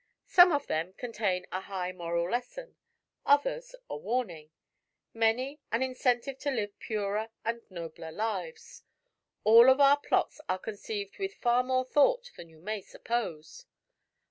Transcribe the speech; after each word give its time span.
Some 0.25 0.51
of 0.51 0.65
them 0.65 0.93
contain 0.93 1.45
a 1.51 1.61
high 1.61 1.91
moral 1.91 2.27
lesson; 2.27 2.75
others, 3.23 3.75
a 3.87 3.95
warning; 3.95 4.49
many, 5.13 5.59
an 5.71 5.83
incentive 5.83 6.39
to 6.39 6.49
live 6.49 6.79
purer 6.79 7.29
and 7.45 7.61
nobler 7.69 8.11
lives. 8.11 8.81
All 9.43 9.69
of 9.69 9.79
our 9.79 9.97
plots 9.99 10.41
are 10.49 10.57
conceived 10.57 11.19
with 11.19 11.35
far 11.35 11.61
more 11.61 11.85
thought 11.85 12.31
than 12.35 12.49
you 12.49 12.61
may 12.61 12.81
suppose. 12.81 13.67